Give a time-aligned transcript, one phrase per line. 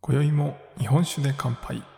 [0.00, 1.91] 今宵も日本酒で乾杯。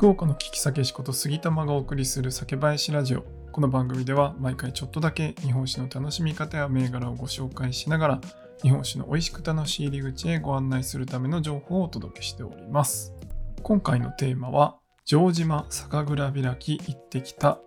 [0.00, 3.26] 福岡の聞き酒師こと杉玉がお送りする酒林ラジオ。
[3.52, 8.20] この番組では毎回ちょっとだけ日本酒の楽しみ方や銘柄をご紹介しながら
[8.62, 13.12] 日本酒の美味しく楽しい入り口へご案内するための情報をお届けしております。
[13.62, 17.58] 今回のテーマは城島酒蔵開き行ってきた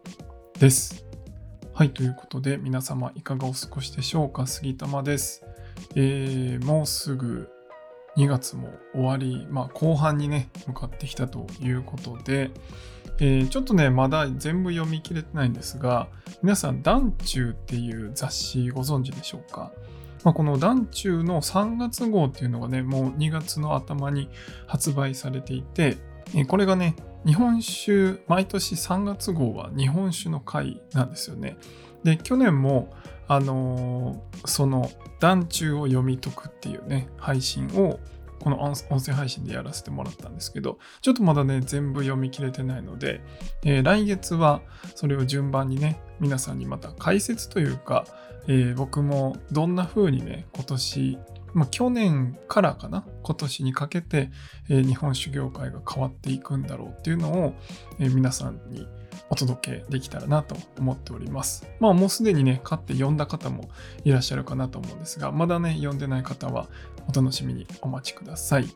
[0.58, 1.06] です。
[1.72, 4.48] はいということで皆様いかがお過ごしでしょうか？
[4.48, 5.46] 杉玉です、
[5.94, 7.52] えー、もうすぐ
[8.18, 12.52] 2月も終わり、まあ、後半にね向かってきたということで、
[13.20, 16.08] えーちょっとねまだ全部読み切れてないんですが
[16.42, 19.72] 皆さん「団中」っていう雑誌ご存知でしょうか？
[20.24, 24.30] まあ、この団中の3月号っていうのがね、もう2月の頭に
[24.68, 25.98] 発売されていて、
[26.34, 31.58] えーこれがね、日本酒、毎年3月号は日本酒の回なんですよね。
[32.06, 32.94] で、去年も、
[33.28, 38.00] あのーその団中を読み解くっていうね、配信を、
[38.40, 43.22] この音声配信でやらせてもらったんですけど、ちょっとまだね、全部読み切れてないので、
[43.64, 44.62] えー来月は
[44.96, 48.06] それを順番にね、皆さんにまた解説というか、
[48.48, 51.18] えー僕もどんな風にね、今年、
[51.54, 54.30] まあ、去年からかな、今年にかけて、
[54.68, 57.54] えー日本酒業界が変わっていくんだろうっていうのを、
[58.00, 58.86] え皆さんに
[59.30, 61.68] お届けできたらなと思っております。
[61.80, 63.70] まあもうすでにね、買って読んだ方も
[64.04, 66.68] いらっしゃるかなと思うんですが、まだね、読んでない方は
[67.08, 68.68] お楽しみにお待ちください。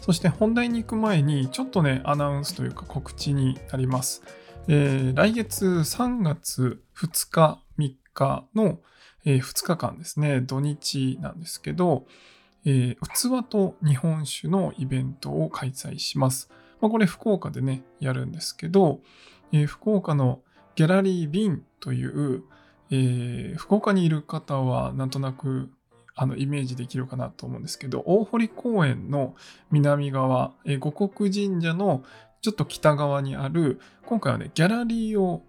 [0.00, 4.22] そして本題に行く前に、ちょっとね、アナウンスというか告知になります。
[4.68, 8.80] えー来月3月2日、3日の、
[9.24, 12.06] え2日間ですね、土日なんですけど、
[12.64, 16.50] えー器と日本酒のイベントを開催します。
[16.80, 19.00] まあ、これ福岡でね、やるんですけど、
[19.54, 20.40] えー福岡の
[20.74, 22.42] ギャラリービンという、
[22.90, 25.70] えー福岡にいる方はなんとなく
[26.16, 29.34] あのイメージできるかなと思うんですけど、大堀公園の
[29.70, 32.02] 南側、えー五国神社の
[32.42, 35.42] ちょっと北側にある、今回はね、ギャラリーを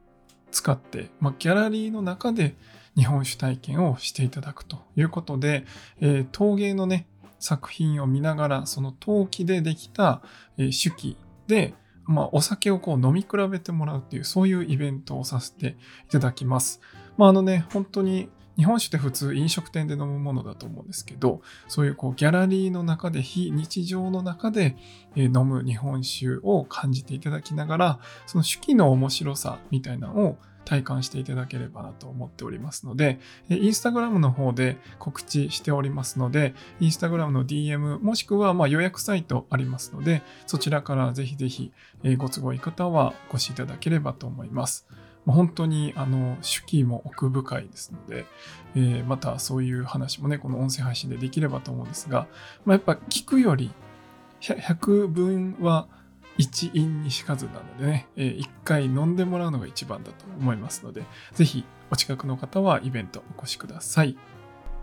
[0.52, 2.56] 使って、まあ、ギャラリーの中で
[2.96, 5.66] 日本酒体験をしていただくということで、
[6.00, 7.08] えー陶芸のね、
[7.40, 10.22] 作品を見ながら、その陶器でできた、
[10.58, 11.18] えー酒器
[11.48, 11.74] で、
[12.08, 16.82] まあ、お酒をこう飲み比べてもらうっていう、そういうイベントをさせていただきます。
[17.18, 24.76] まあ、あのね、本当に日本酒って普通飲食店で飲むものだと思うんですけど、そういうこうギャラリーの中で非日常の中で
[25.16, 41.72] 飲む日本酒を感じていただきながら、その手記の面白さみたいなのを体感していただければなと思っておりますので、インスタグラムの方で告知しておりますので、インスタグラムの DM もしくはまあ予約サイトありますので、そちらからぜひぜひ
[42.18, 44.88] ご都合いい方はお越しいただければと思います。
[45.26, 48.26] 本当にあの手記も奥深いですので、
[48.76, 52.28] えーまたそういう話もね、この音声配信でできればと思うんですが、
[52.66, 53.72] まあ、やっぱ聞くより
[54.42, 55.88] 100分は
[56.38, 61.04] 一因にしかずなのでね、えー一回飲んでもらうのが一番だと思いますので、
[61.34, 64.18] ぜひお近くの方はイベントお越しください。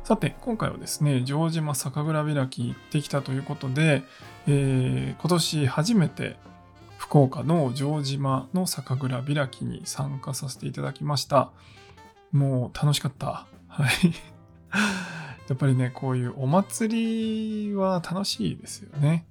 [0.05, 4.03] さて、今回はですね、城島酒蔵開き行ってきたということで、
[4.47, 6.37] えー今年初めて
[7.13, 11.51] 福岡の城島の酒蔵開きに参加させていただきました。
[12.33, 13.47] もう楽しかった。
[13.69, 14.15] はい。
[15.47, 19.27] やっぱりね、こういうお祭りは楽しいですよね。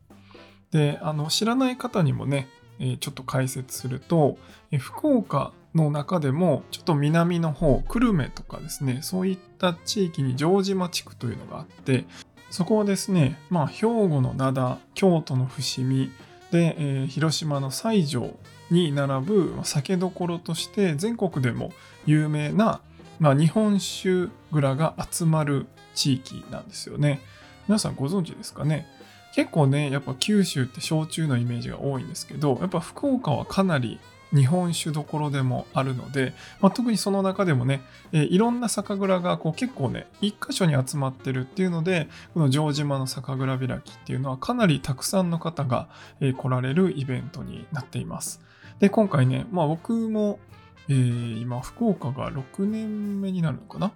[0.70, 4.38] で、あの、知らない方にもね、えちょっと解説すると、
[4.70, 12.06] え福岡の中でも、ちょっと南の方、久留米とかですね、そういった地域に城島地区というのがあって、
[12.52, 16.12] そこはですね、まあ、兵庫の灘、京都の伏見、
[16.52, 18.38] で、えー広島の西条
[18.70, 21.72] に並ぶ酒どころとして全国でも
[22.06, 22.82] 有名な、
[23.20, 27.22] まあ、日本酒蔵が集まる地域なんですよね。
[27.68, 28.88] 皆さんご存知ですかね？
[29.34, 34.00] 結構ね、やっぱ九州って焼酎のイメージが多いんですけど、やっぱ福岡はかなり
[34.34, 37.82] 日本酒どころでもあるので、まあ、特にその中でもね、
[38.14, 45.90] えいろんな酒蔵がこう結構ね、一箇所に集まってるっていうので、この城島の酒蔵開きっていうのはかなりたくさんの方が、
[46.20, 48.42] え来られるイベントになっています。
[48.80, 50.40] で、今回ね、まあ僕も、
[50.88, 53.92] えー今福岡が6年目になるのかな？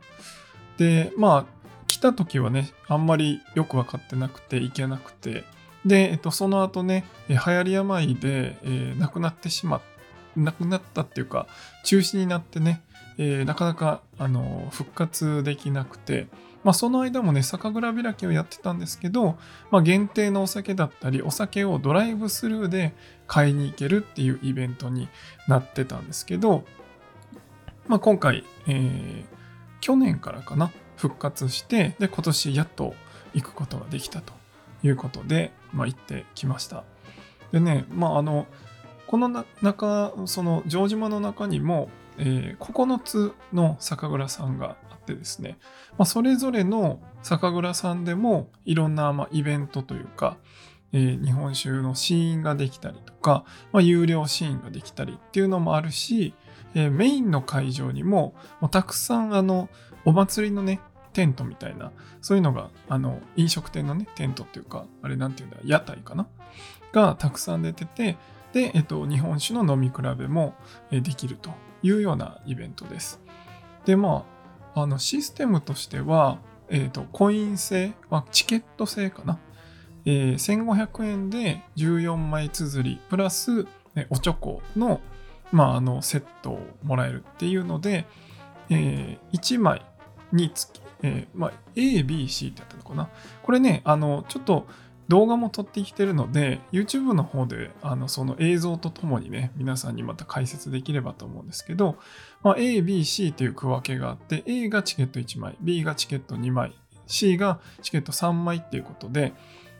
[0.78, 1.56] で、まあ
[1.88, 5.46] 来た時はね、あんまりよく分かってなくて行けなくて、
[5.86, 9.95] で、えっと、その後ね、流行り病で、えー、亡くなってしまって
[10.36, 11.48] 亡くなったっていうか、
[11.84, 12.82] 中止になってね、
[13.18, 16.28] えー、なかなか、あの復活できなくて、
[16.64, 19.38] まあ、その間もね、酒蔵開きをやってたんですけど、
[19.70, 22.96] まあ、限定のお酒だったり、お酒をドライブスルーで
[23.28, 25.08] 買いに行けるっていうイベントに
[25.48, 26.66] なってたんですけど、
[27.88, 29.26] まあ、今回、えー、
[29.80, 32.96] 去年からかな、復活して、で、今年やっと
[33.36, 34.34] 行くことができたと
[34.82, 36.84] いうことで、まあ、行ってきました。
[37.52, 38.48] でね、まあ、あの、
[39.08, 45.58] この中、その城島の中にも、えー、9つの酒蔵さんがあってですね、
[45.98, 50.38] まあ、それぞれの酒蔵さんでもいろんな、まあ、イベントというか、
[50.94, 53.44] えー、日本酒のシーンができたりとか、
[53.74, 56.34] まあ、有料シーンができたりっていうのもあるし、
[56.74, 59.70] えー、メインの会場にももうたくさんあの
[60.06, 60.80] お祭りのね
[61.14, 61.92] テントみたいな
[62.22, 66.28] そういうのがあの飲食店のねテントっていうかあれなんていうんだ屋台かな？
[66.92, 68.18] がたくさん出てて
[68.56, 70.56] で、えっと、日本酒の飲み比べも
[70.90, 71.50] できると
[71.84, 73.20] いうようなイベントです。
[73.84, 74.26] でま
[74.74, 79.40] ああのシステムとしては、えっと、コイン制、ま、チケット制かな、
[80.06, 83.68] えー、1500円で14枚綴りプラス
[84.10, 85.02] おチョコの
[85.52, 88.06] まあ、あのセットをもらえるっていうので、
[88.70, 89.86] えー、1枚
[90.32, 93.10] につき、えーまあ、A、B、C ってやったのかな？
[93.44, 94.66] これね、あのちょっと
[95.08, 101.98] 動画も撮ってきてるので、YouTube の方であのその映像とともにね、皆さんにまた解説できればと思うんですけど、
[102.42, 106.76] まあ、A、B、C という区分けがあって、A がチケット1枚、B がチケット2枚、
[107.06, 109.34] C がチケット3枚っていうことで、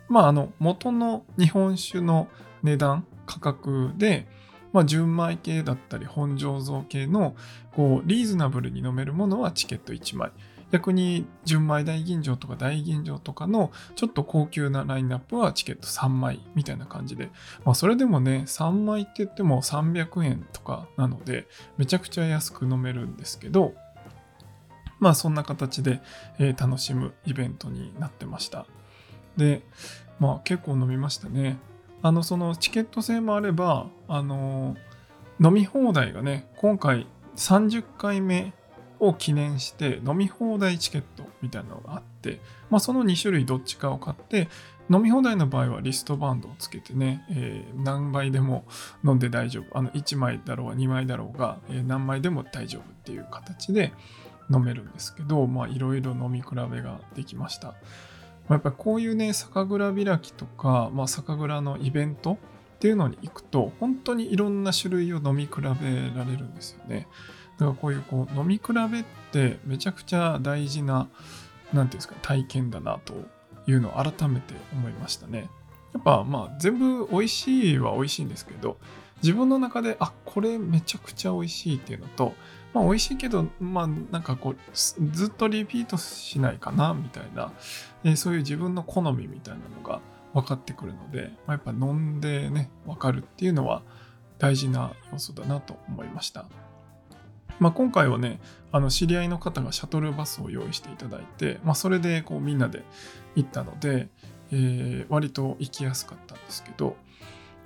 [0.08, 2.28] まあ、あの元の日本酒の
[2.62, 4.28] 値段、価格で、
[4.74, 7.36] まあ、純米系だったり本醸造系の
[7.72, 10.32] こうリーズナブルに飲めるものはチケット1枚。
[10.72, 17.30] 逆に純米大吟醸とか大吟醸とかのちょっと高級なラインナップはチケット3枚みたいな感じで、
[17.64, 21.48] まあ、それでもね3枚って言っても300円とかなので
[21.78, 23.74] めちゃくちゃ安く飲めるんですけど
[25.00, 26.02] まあそんな形で、
[26.40, 28.66] えー、楽しむイベントになってました。
[29.38, 29.62] で
[30.20, 31.58] まあ結構飲みましたね。
[32.02, 34.76] あのそのチケット制もあればあの
[35.44, 38.54] 飲み放題がね今回30回目
[39.00, 42.40] を記念して飲み放題チケットみたいなのがあって、
[42.70, 44.50] まあ、その2種類どっちかを買って
[44.90, 48.66] 飲み放題の場合はリストバンドをつけてね、えー、何杯でも
[49.04, 53.94] 飲んで大丈夫あの1枚だろうが2枚だろうが、えー、何枚でも大丈夫っていう形で
[54.52, 57.74] 飲めるんですけどまあいろいろ飲み比べができました
[58.48, 62.38] まやっぱりこういうね、酒蔵開きとか、まあ、酒蔵のイベントっ
[62.80, 65.74] ていうのに行くと、本当にいろんな種類を飲み比べら
[66.26, 67.08] れるんですよね。
[67.58, 71.08] だからこういうこう飲み比べってめちゃくちゃ大事な、
[71.74, 73.14] なんていうんですか、体験だなと
[73.68, 75.50] いうのを改めて思いましたね。
[75.94, 78.78] やっぱまあ全部美味しいは美味しいんですけど、
[79.24, 82.34] 自分の中で、あ、これめちゃくちゃ美味しいっていうのと、
[82.74, 87.54] まあ美味しいけど、まあなんかこう、ずっとリピートしないかな、みたいな、
[88.04, 90.02] えー、そういう自分の好みみたいなのが
[90.34, 93.82] 分かってくるので、まあ、やっぱ飲んでね、分かるっていうのは
[94.38, 96.46] 大事な要素だなと思いました。
[97.60, 98.40] まあ、今回はね、
[98.72, 102.84] あの知り合いの方がシャトルバスを用意していただいて、まあ、それでこうみんなで
[103.36, 104.10] 行ったので、
[104.52, 106.98] えー、割と行きやすかったんですけど、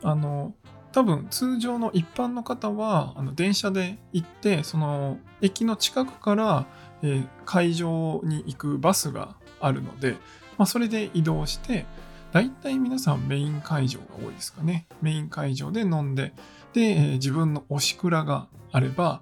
[0.04, 0.54] あの、
[0.92, 6.66] 多分通常の一般の方はあの電車で行ってその駅の近くから、
[7.04, 10.14] えー、会場に行くバスがあるので、
[10.58, 11.86] まあ、それで移動して
[12.32, 14.88] 大体皆さんメイン会場が多いですかね。
[15.02, 16.34] メイン会場で飲んで
[16.74, 19.22] で、えー、自分の推し蔵があれば、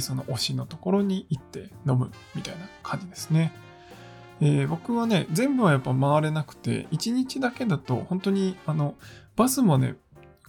[0.00, 3.52] その推しのところに行って飲むみたいな感じですね。
[4.40, 8.94] えー、僕はね、全部はやっぱ回れなくて、1日だけだと本当にあの
[9.36, 9.96] バスもね、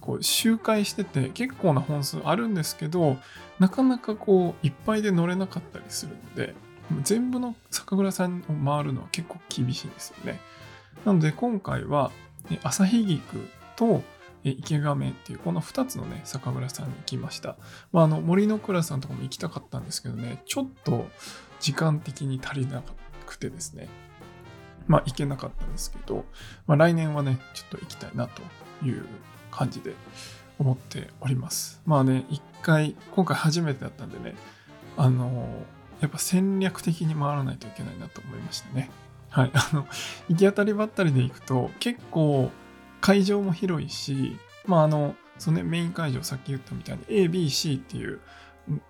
[0.04, 3.16] こう周回してて結構な本数あるんですけど
[3.58, 6.54] なかなかこういっぱいで乗れなかったりするので
[7.02, 10.40] 全部の酒蔵さんを回るのは結構厳しいんですよね
[11.06, 12.12] なので今回は
[12.62, 14.02] 旭菊と
[14.50, 17.56] 池亀っていうこの2つのね酒蔵さんに行きました、
[17.92, 21.06] まあ、あの森の倉さんとかも行きたかったんですけどねちょっと
[21.60, 22.82] 時間的に足りな
[23.26, 23.88] くてですね
[24.86, 26.24] まあ行けなかったんですけど、
[26.66, 28.42] まあ、来年はねちょっと行きたいなと
[28.86, 29.06] いう
[29.50, 29.94] 感じで
[30.58, 31.80] 思っております。
[31.86, 34.34] まあね、一回、今回初めてだったんでね、
[34.96, 35.48] あの
[36.00, 38.90] やっぱ戦略的に回らないといけないなと思いましたね。
[39.30, 39.50] はい。
[39.52, 39.86] あの、
[40.28, 42.50] 行き当たりばったりで行くと、結構
[43.04, 48.22] 会場も広いし、まああの、そのね、メイン会場、さっき言ったみたいに A、B、C っていう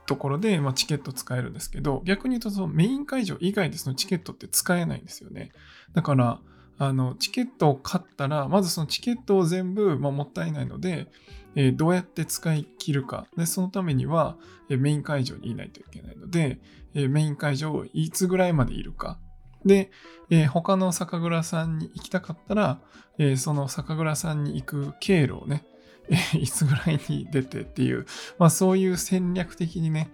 [0.07, 5.51] ところで、まあ、チケット使えるんですけど、逆に言うとそのメイン会場以外でそのチケットって使えないんですよね。
[5.95, 6.39] だから、
[6.79, 11.09] あのチケットを買ったら、まずそのチケットを全部、まあ、もったいないので、
[11.57, 13.27] えー、どうやって使い切るか。
[13.37, 14.37] で、そのためには、
[14.69, 16.61] えー、メイン会場にいないといけないので、
[16.95, 19.19] えー、メイン会場をいつぐらいまでいるか。
[19.65, 19.91] で、
[20.31, 22.81] え他の酒蔵さんに行きたかったら、
[23.19, 25.65] えその酒蔵さんに行く経路をね、
[26.09, 28.07] えいつぐらいに出てっていう、
[28.39, 30.11] まあそういう戦略的にね、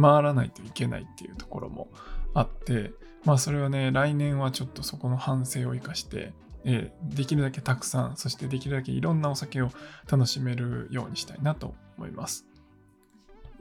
[0.00, 1.88] 回らないといけないっていうところも
[2.34, 2.92] あって、
[3.24, 6.32] まあそれはね、来年はちょっとそこの反省を生かして、
[6.64, 9.70] えー、できるだけたくさん、そしてできるだけいろんなお酒を
[10.10, 12.46] 楽しめるようにしたいなと思います。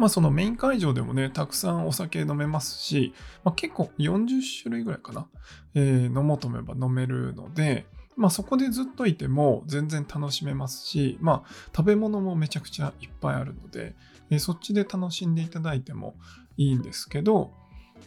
[0.01, 5.27] まあそのメイン会場でもね、たくさんお酒飲めますし、まあ、結構40種類ぐらいかな、
[5.75, 13.93] えー、飲もうと思えば飲めるので、まあそこでずっといても全然楽しめますし、まあ食べ物もめちゃくちゃいっぱいあるので、
[14.31, 16.15] えー、そっちで楽しんでいただいても
[16.57, 17.51] いいんですけど、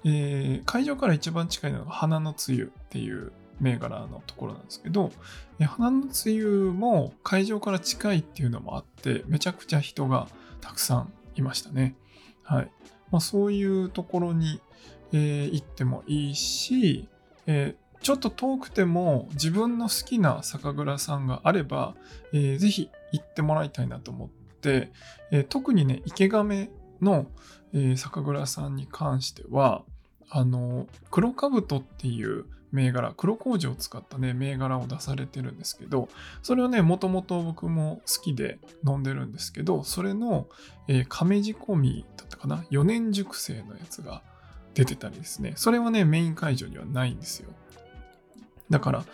[0.04, 5.12] えー、会場から一番近いのが花のつゆっていう銘柄のところなんですけど、
[5.60, 10.26] えー、花のつゆも会場から近いっていうのもあって、めちゃくちゃ人が
[10.60, 11.96] たくさんいましたね。
[12.42, 12.70] はい。
[13.10, 14.60] まあ、そういうところに、
[15.12, 17.08] えー、行ってもいいし、
[17.46, 21.94] えー、ちょっと遠くても自分の好きな酒蔵さんがあれば、
[22.32, 24.28] えー、ぜひ行ってもらいたいなと思っ
[24.60, 24.92] て、
[25.30, 27.26] えー、特にね、池亀の、
[27.72, 29.84] えー、酒蔵さんに関しては、
[30.28, 36.08] あの、黒かぶとっていう銘柄、黒麹を使ったね、銘柄を出されてるんですけど、
[36.42, 40.48] それをね、もともと僕も好きで飲んでるんですけど、それの、
[40.88, 44.22] えー、亀仕込みだったかな ?4 年熟成のやつが
[44.74, 45.52] 出てたりですね。
[45.54, 47.48] それはね、メイン会場にはないんですよ。
[48.70, 49.04] だから、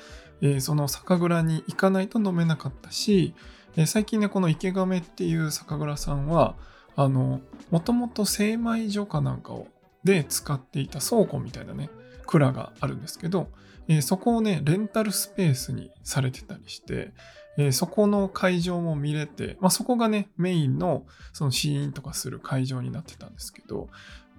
[0.41, 3.35] えー、その酒蔵に行かないと飲めなかったし、
[3.77, 6.57] えー、最近ね、この池亀っていう酒蔵さんは、
[6.97, 9.69] あの、もともと精米所かなんかを
[10.03, 11.91] で使っていた倉庫みたいなね、
[12.31, 13.51] 蔵があるんですけど、
[13.89, 17.13] えー、そこをね、レンタルスペースにされてたりして、
[17.59, 23.89] えー、そこの会場も見れて、まあ、そこがね、メインのそのシーンとかする会場になってたんですけど、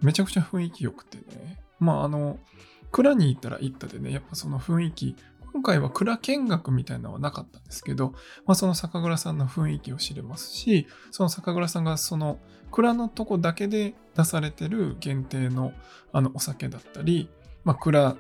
[0.02, 2.40] めちゃくちゃ雰囲気良くてね、まああの、
[2.94, 5.18] 蔵に行ったら行ったでね、やっぱその雰囲気、
[5.52, 8.14] 今回は蔵見学みたいなのはなかったんですけど、
[8.46, 12.40] まあ、その酒蔵さんの雰囲気を知れますし、その酒蔵さんがその
[12.72, 15.74] 蔵のとこだけで出されてる限定の
[16.14, 17.30] あのお酒だったり、
[17.64, 18.16] まあ、蔵、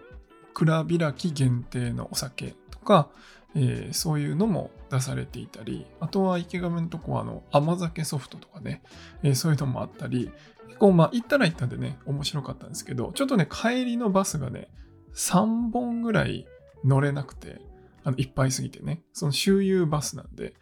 [0.53, 3.09] 蔵開き限定のお酒とか、
[3.55, 8.81] えー、そういうのも出されていたり、あとは池上のとこはあの甘酒ソフトとかね、
[9.23, 10.31] えー、そういうのもあったり、
[10.67, 14.69] 結構まあ行ったら行ったでね、面白かったんですけど、ちょっとね、帰りのバスがね、
[15.13, 16.47] 3本ぐらい
[16.83, 17.61] 乗れなくて、
[18.03, 20.53] あのいっぱいすぎてね、その周遊バスなんで、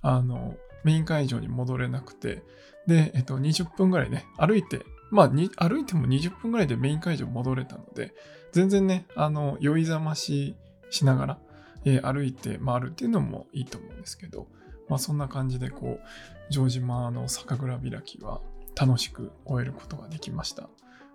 [0.00, 2.44] あの、メイン会場に戻れなくて、
[2.86, 8.14] で、えっと、20分ぐらいね、歩いて、まあ、歩いても20分ぐらいでメイン会場戻れたので、
[8.52, 10.56] 全然ね、あの、酔いざまし
[10.90, 11.38] しながら、
[11.84, 14.48] えー、歩いて回るっていうのもいいと思うんですけど、
[14.88, 18.40] まあ、そんな感じで、こう、城島の酒蔵開きは
[18.74, 20.68] 楽しく終えることができました。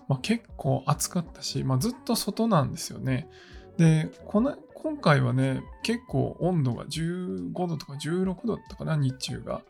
[0.07, 3.29] まあ、結構暑かったし、まあ、ずっと外なんですよね。
[3.77, 9.61] で、この今回はね、結構温度が15度とか16度だったかな、日中が。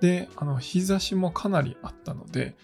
[0.00, 2.56] で、あの日差しもかなりあったので、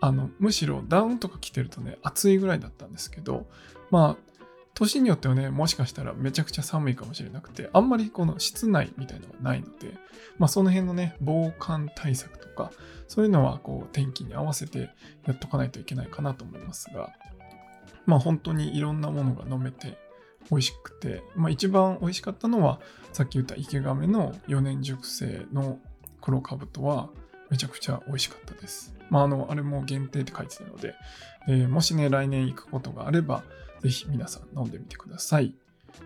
[0.00, 3.46] あのむしろダウンとか着てるとね、暑いぐらいだったんですけど、
[3.90, 4.36] まあ、
[4.74, 9.94] 年によってはね、もしかしたらめちゃくちゃ寒いかもしれなくて、あんまりこの室内みたいなのがないので、
[10.38, 12.70] まあその辺のね、防寒対策とか、
[13.08, 14.90] そういうのはこう天気に合わせて
[15.24, 17.10] やっとかないといけないかなと思いますが、
[18.04, 19.96] まあ本当にいろんなものが飲めて
[20.50, 22.80] 美味しくて、まあ一番美味しかったのは、
[23.14, 25.78] さっき言った池亀の4年熟成の
[26.20, 27.08] 黒かぶとは
[27.50, 28.95] めちゃくちゃ美味しかったです。
[29.10, 30.94] まあ、あの、あれも限定って書いてたので、
[31.48, 33.44] えー、もしね、来年行くことがあれば、
[33.82, 35.54] ぜひ皆さん飲んでみてください。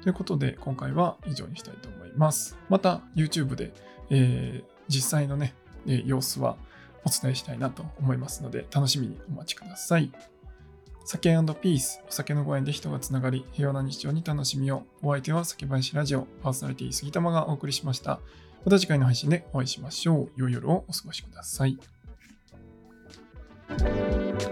[0.03, 2.59] ということで、今回は以上にしたいと思います。
[2.69, 3.73] また、YouTube で、
[4.11, 5.55] えー、実際のね、
[5.87, 6.57] えー、様子は
[7.05, 10.13] お伝えしたいなと思いますので、楽しみにお待ちください。
[11.05, 11.31] 酒
[11.61, 14.85] ピース、お酒のご縁で人がつながり、平和な日常に楽しみを。
[15.03, 18.21] お相手は酒林ラジオ、パーソナリティ杉玉がお送りしました。
[18.65, 20.31] また次回の配信でお会いしましょう。
[20.37, 21.79] 良い夜をお過ごしください。
[23.79, 24.50] Música